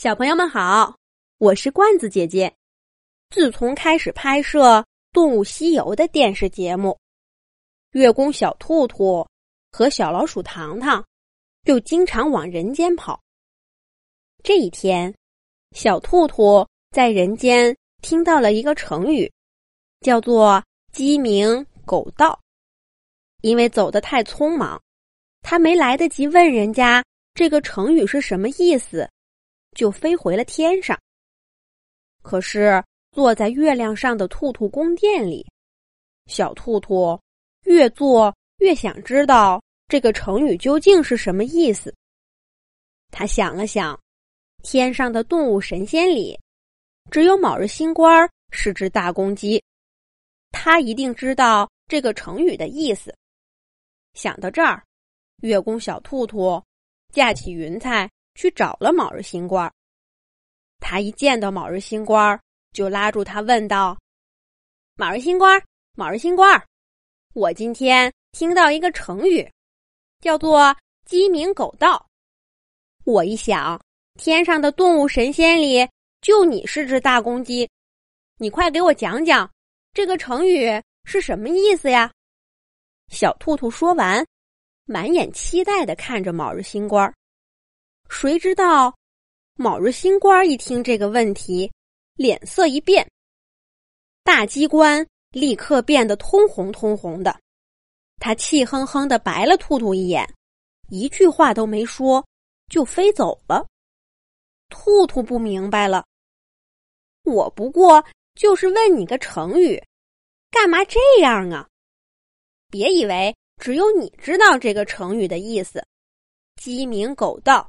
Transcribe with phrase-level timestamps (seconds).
[0.00, 0.96] 小朋友们好，
[1.36, 2.50] 我是罐子姐姐。
[3.28, 4.78] 自从开始拍摄
[5.12, 6.98] 《动物西游》的电视节目，
[7.90, 9.28] 月宫小兔兔
[9.70, 11.04] 和小老鼠糖糖
[11.64, 13.20] 就经常往人间跑。
[14.42, 15.14] 这一天，
[15.72, 19.30] 小兔兔在人间听到了一个成语，
[20.00, 20.64] 叫做
[20.94, 22.40] “鸡鸣狗盗”。
[23.42, 24.82] 因为走得太匆忙，
[25.42, 27.04] 他没来得及问人家
[27.34, 29.06] 这个成语是什么意思。
[29.72, 30.98] 就飞回了天上。
[32.22, 32.82] 可是
[33.12, 35.46] 坐在月亮上的兔兔宫殿里，
[36.26, 37.18] 小兔兔
[37.64, 41.94] 越坐越想知道这个成语究竟是什么意思。
[43.10, 43.98] 他想了想，
[44.62, 46.38] 天上的动物神仙里，
[47.10, 49.62] 只有卯日星官是只大公鸡，
[50.50, 53.12] 他一定知道这个成语的意思。
[54.14, 54.84] 想到这儿，
[55.42, 56.62] 月宫小兔兔
[57.12, 58.08] 架起云彩。
[58.40, 59.70] 去找了卯日星官，
[60.78, 62.40] 他一见到卯日星官，
[62.72, 63.94] 就拉住他问道
[64.96, 65.62] ：“卯日星官，
[65.94, 66.66] 卯日星官，
[67.34, 69.46] 我今天听到一个成语，
[70.20, 70.74] 叫做
[71.04, 72.06] ‘鸡鸣狗盗’。
[73.04, 73.78] 我一想，
[74.14, 75.86] 天上的动物神仙里，
[76.22, 77.68] 就你是只大公鸡，
[78.38, 79.50] 你快给我讲讲，
[79.92, 82.10] 这个成语是什么意思呀？”
[83.12, 84.26] 小兔兔说完，
[84.86, 87.14] 满眼期待的看着卯日星官。
[88.10, 88.94] 谁知道，
[89.54, 91.70] 卯日星官一听这个问题，
[92.16, 93.08] 脸色一变，
[94.24, 97.40] 大鸡冠立刻变得通红通红的。
[98.18, 100.28] 他气哼哼的白了兔兔一眼，
[100.90, 102.22] 一句话都没说，
[102.68, 103.64] 就飞走了。
[104.68, 106.04] 兔兔不明白了，
[107.22, 109.82] 我不过就是问你个成语，
[110.50, 111.66] 干嘛这样啊？
[112.70, 115.82] 别以为只有你知道这个成语的意思，
[116.56, 117.66] 鸡鸣狗盗。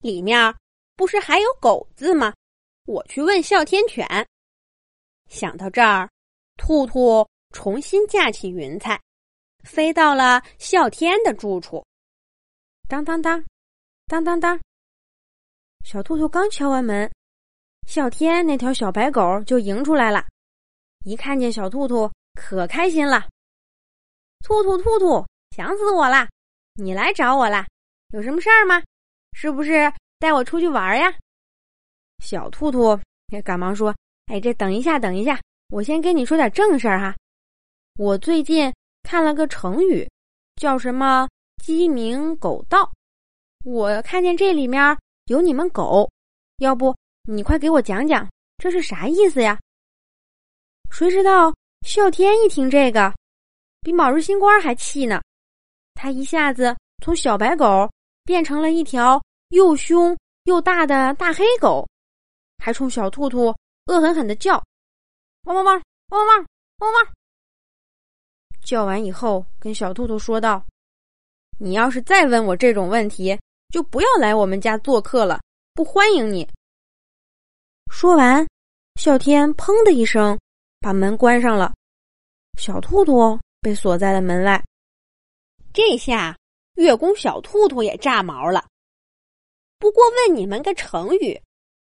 [0.00, 0.54] 里面
[0.96, 2.32] 不是还有“狗”字吗？
[2.86, 4.06] 我去问哮天犬。
[5.28, 6.08] 想到这儿，
[6.56, 9.00] 兔兔重新架起云彩，
[9.64, 11.84] 飞到了哮天的住处。
[12.88, 13.44] 当当当，
[14.06, 14.58] 当当当。
[15.84, 17.10] 小兔兔刚敲完门，
[17.86, 20.24] 哮天那条小白狗就迎出来了。
[21.04, 23.28] 一看见小兔兔，可开心了。
[24.44, 26.28] 兔兔兔兔，想死我啦！
[26.74, 27.66] 你来找我啦？
[28.12, 28.82] 有什么事儿吗？
[29.40, 29.72] 是不是
[30.18, 31.14] 带我出去玩呀？
[32.18, 33.94] 小兔兔也赶忙说
[34.26, 37.14] ：“哎，这等一下，等一下，我先跟你说点正事儿哈。
[37.94, 40.04] 我最近看了个成语，
[40.56, 41.28] 叫什么
[41.62, 42.90] ‘鸡鸣狗盗’。
[43.64, 46.10] 我看见这里面有你们狗，
[46.56, 49.56] 要不你快给我讲讲这是啥意思呀？”
[50.90, 51.54] 谁知道
[51.86, 53.14] 啸天一听这个，
[53.82, 55.22] 比卯日星官还气呢，
[55.94, 57.88] 他一下子从小白狗
[58.24, 59.22] 变成了一条。
[59.48, 61.86] 又凶又大的大黑狗，
[62.58, 63.54] 还冲小兔兔
[63.86, 64.62] 恶狠狠的叫
[65.44, 66.46] ：“汪汪汪，汪汪汪，
[66.78, 67.06] 汪汪！”
[68.62, 70.62] 叫完以后，跟小兔兔说道
[71.58, 73.38] ：“你要是再问我这种问题，
[73.70, 75.40] 就不要来我们家做客了，
[75.72, 76.46] 不欢迎你。”
[77.90, 78.46] 说完，
[78.96, 80.38] 啸天砰的一声
[80.80, 81.72] 把门关上了，
[82.58, 84.62] 小兔兔被锁在了门外。
[85.72, 86.36] 这下
[86.74, 88.66] 月宫小兔兔也炸毛了。
[89.78, 91.40] 不过问你们个成语，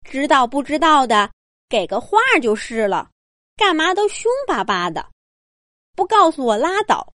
[0.04, 1.30] 知道不知道的，
[1.68, 3.10] 给个话就是了。
[3.56, 5.10] 干嘛都凶巴巴的，
[5.96, 7.12] 不告诉我拉倒，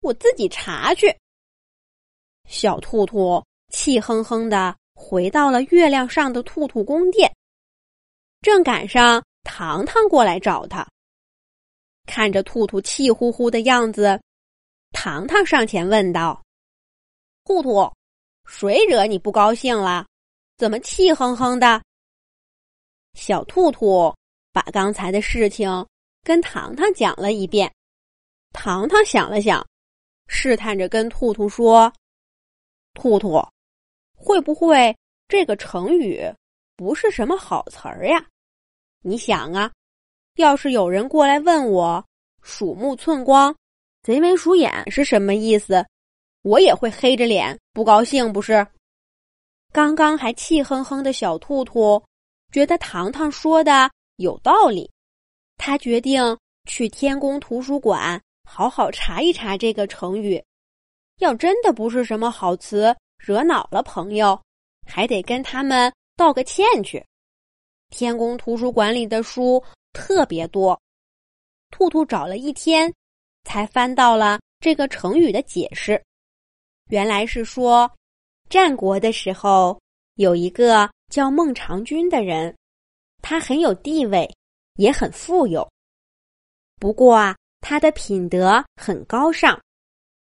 [0.00, 1.14] 我自己查去。
[2.48, 7.30] 小兔兔气哼哼的回到了月亮上的兔兔宫殿，
[8.40, 10.86] 正赶上糖糖过来找他。
[12.06, 14.18] 看着兔兔气呼呼的样子，
[14.92, 16.42] 糖糖上前问道
[17.44, 17.92] ：“兔兔。”
[18.46, 20.06] 谁惹你不高兴了？
[20.56, 21.82] 怎么气哼哼的？
[23.14, 24.14] 小兔兔
[24.52, 25.68] 把刚才的事情
[26.22, 27.70] 跟糖糖讲了一遍。
[28.52, 29.66] 糖糖想了想，
[30.28, 31.92] 试探着跟兔兔说
[32.94, 33.44] ：“兔兔，
[34.14, 34.96] 会不会
[35.28, 36.22] 这个成语
[36.76, 38.24] 不是什么好词儿呀？
[39.02, 39.70] 你想啊，
[40.36, 42.02] 要是有人过来问我
[42.40, 43.54] ‘鼠目寸光，
[44.02, 45.84] 贼眉鼠眼’是什么意思？”
[46.46, 48.64] 我也会黑着脸不高兴，不是？
[49.72, 52.00] 刚刚还气哼哼的小兔兔，
[52.52, 54.88] 觉得糖糖说的有道理，
[55.56, 60.40] 他决定去天宫图书馆好好查一查这个成语。
[61.18, 64.40] 要真的不是什么好词，惹恼了朋友，
[64.86, 67.04] 还得跟他们道个歉去。
[67.90, 69.60] 天宫图书馆里的书
[69.92, 70.80] 特别多，
[71.72, 72.94] 兔兔找了一天，
[73.42, 76.00] 才翻到了这个成语的解释。
[76.88, 77.90] 原来是说，
[78.48, 79.80] 战国的时候
[80.14, 82.56] 有一个叫孟尝君的人，
[83.22, 84.28] 他很有地位，
[84.76, 85.68] 也很富有。
[86.78, 89.60] 不过啊，他的品德很高尚，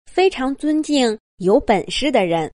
[0.04, 2.52] 非常尊敬有本事的人。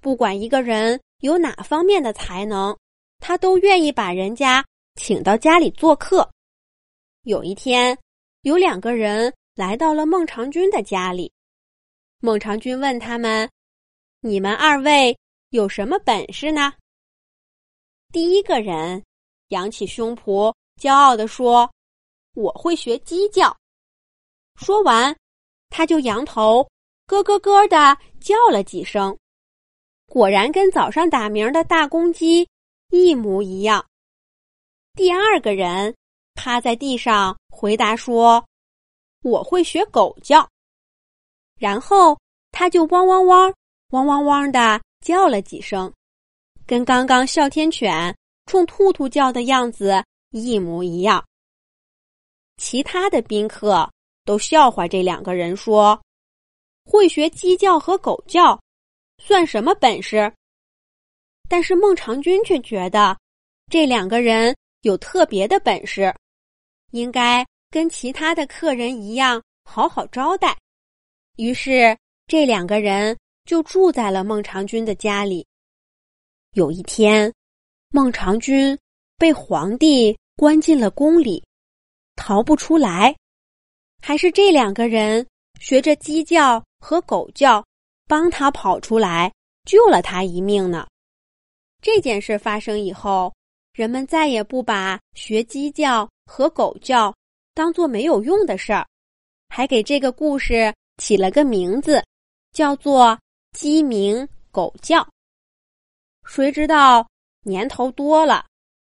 [0.00, 2.74] 不管一个人有哪方面的才能，
[3.18, 6.26] 他都愿意把人家请到家里做客。
[7.24, 7.98] 有一天，
[8.42, 11.30] 有两个人来到了孟尝君的家里。
[12.20, 13.48] 孟尝君问他们
[14.20, 15.16] ：“你们二位
[15.50, 16.72] 有什么本事呢？”
[18.10, 19.04] 第一个人
[19.48, 21.70] 扬起胸脯，骄傲地说
[22.34, 23.54] ：“我会学鸡叫。”
[24.56, 25.14] 说完，
[25.68, 26.66] 他就扬头
[27.06, 27.76] 咯咯咯的
[28.18, 29.16] 叫了几声，
[30.06, 32.48] 果然跟早上打鸣的大公鸡
[32.88, 33.84] 一模一样。
[34.94, 35.94] 第二个人
[36.34, 38.42] 趴在地上回答说
[39.22, 40.48] ：“我会学狗叫。”
[41.58, 42.18] 然后
[42.52, 43.52] 他就汪汪汪、
[43.90, 45.92] 汪汪汪的叫了几声，
[46.66, 48.14] 跟刚刚哮天犬
[48.46, 51.24] 冲兔兔叫的样子一模一样。
[52.56, 53.88] 其他的宾客
[54.24, 56.00] 都笑话这两个人说
[56.84, 58.58] ：“会学鸡叫和狗叫，
[59.18, 60.32] 算什么本事？”
[61.48, 63.16] 但是孟尝君却觉得
[63.70, 66.14] 这两个人有特别的本事，
[66.90, 70.56] 应该跟其他的客人一样好好招待。
[71.36, 71.94] 于是，
[72.26, 75.46] 这两个人就住在了孟尝君的家里。
[76.52, 77.30] 有一天，
[77.90, 78.76] 孟尝君
[79.18, 81.44] 被皇帝关进了宫里，
[82.16, 83.14] 逃不出来。
[84.00, 85.26] 还是这两个人
[85.60, 87.62] 学着鸡叫和狗叫，
[88.06, 89.30] 帮他跑出来，
[89.66, 90.86] 救了他一命呢。
[91.82, 93.30] 这件事发生以后，
[93.74, 97.14] 人们再也不把学鸡叫和狗叫
[97.52, 98.88] 当做没有用的事儿，
[99.50, 100.74] 还给这个故事。
[100.98, 102.02] 起了个名字，
[102.52, 103.18] 叫做
[103.52, 105.06] “鸡鸣狗叫”。
[106.24, 107.06] 谁知道
[107.42, 108.46] 年头多了，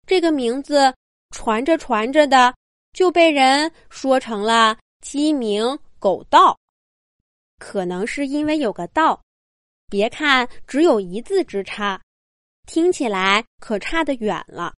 [0.06, 0.93] 这个名字
[1.31, 2.52] 传着传着的，
[2.93, 6.58] 就被人说成了“鸡鸣狗盗”。
[7.58, 9.19] 可能是因为有个“盗”，
[9.88, 12.02] 别看只有一字之差，
[12.66, 14.75] 听起来可差得远了。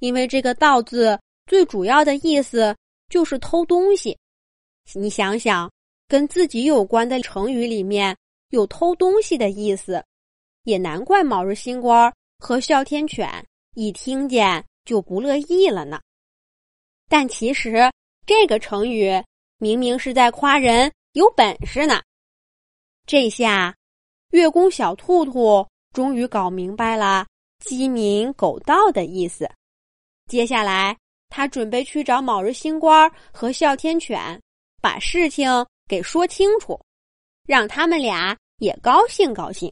[0.00, 2.76] 因为这个“盗”字最主要的意思
[3.08, 4.18] 就是偷东西。
[4.94, 5.70] 你想想。
[6.12, 8.14] 跟自己有关的成语里面
[8.50, 10.04] 有偷东西的意思，
[10.64, 13.26] 也难怪卯日星官和哮天犬
[13.76, 15.98] 一听见就不乐意了呢。
[17.08, 17.90] 但其实
[18.26, 19.10] 这个成语
[19.56, 22.02] 明明是在夸人有本事呢。
[23.06, 23.74] 这下，
[24.32, 27.26] 月宫小兔兔终于搞明白了
[27.64, 29.50] “鸡鸣狗盗”的意思。
[30.30, 30.94] 接下来，
[31.30, 34.38] 他准备去找卯日星官和哮天犬，
[34.82, 35.48] 把事情。
[35.86, 36.80] 给说清楚，
[37.46, 39.70] 让他们俩也高兴高兴。